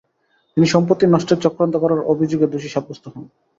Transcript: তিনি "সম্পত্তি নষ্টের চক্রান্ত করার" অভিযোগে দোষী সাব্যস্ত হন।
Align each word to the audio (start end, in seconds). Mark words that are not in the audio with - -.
তিনি 0.57 0.67
"সম্পত্তি 0.67 1.05
নষ্টের 1.07 1.39
চক্রান্ত 1.39 1.75
করার" 1.77 2.07
অভিযোগে 2.13 2.47
দোষী 2.47 2.69
সাব্যস্ত 2.69 3.05
হন। 3.07 3.23